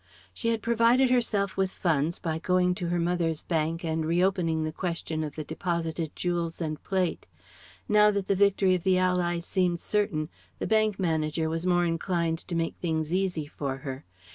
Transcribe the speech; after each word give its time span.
She 0.33 0.49
had 0.49 0.63
provided 0.63 1.11
herself 1.11 1.55
with 1.55 1.69
funds 1.71 2.17
by 2.17 2.39
going 2.39 2.73
to 2.73 2.87
her 2.89 2.97
mother's 2.97 3.43
bank 3.43 3.83
and 3.83 4.03
reopening 4.03 4.63
the 4.63 4.71
question 4.71 5.23
of 5.23 5.35
the 5.35 5.43
deposited 5.43 6.15
jewels 6.15 6.59
and 6.59 6.81
plate. 6.83 7.27
Now 7.87 8.09
that 8.09 8.27
the 8.27 8.33
victory 8.33 8.73
of 8.73 8.81
the 8.83 8.97
Allies 8.97 9.45
seemed 9.45 9.79
certain, 9.79 10.29
the 10.57 10.65
bank 10.65 10.97
manager 10.97 11.49
was 11.49 11.67
more 11.67 11.85
inclined 11.85 12.39
to 12.47 12.55
make 12.55 12.77
things 12.77 13.13
easy 13.13 13.45
for 13.45 13.77
her. 13.77 14.03